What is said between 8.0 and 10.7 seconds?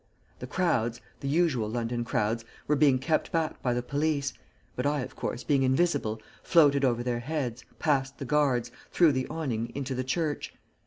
the guards, through the awning into the church.